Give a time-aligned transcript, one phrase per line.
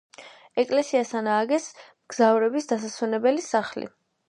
[0.63, 3.89] ეკლესიასთან ააგეს მგზავრების დასასვენებელი სახლი.